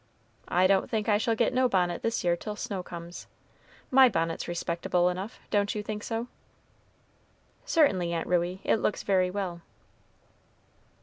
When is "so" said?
6.01-6.25